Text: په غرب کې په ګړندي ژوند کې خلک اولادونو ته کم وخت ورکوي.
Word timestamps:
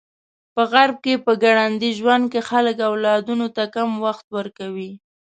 په 0.55 0.61
غرب 0.71 0.95
کې 1.05 1.23
په 1.25 1.31
ګړندي 1.43 1.91
ژوند 1.99 2.23
کې 2.31 2.41
خلک 2.49 2.77
اولادونو 2.89 3.47
ته 3.55 3.63
کم 3.75 3.89
وخت 4.05 4.25
ورکوي. 4.37 4.91